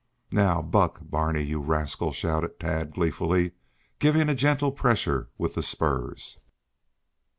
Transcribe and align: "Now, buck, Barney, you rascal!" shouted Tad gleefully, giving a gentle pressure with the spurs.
"Now, 0.31 0.63
buck, 0.63 0.97
Barney, 1.03 1.43
you 1.43 1.61
rascal!" 1.61 2.11
shouted 2.11 2.59
Tad 2.59 2.91
gleefully, 2.95 3.51
giving 3.99 4.29
a 4.29 4.33
gentle 4.33 4.71
pressure 4.71 5.29
with 5.37 5.53
the 5.53 5.61
spurs. 5.61 6.39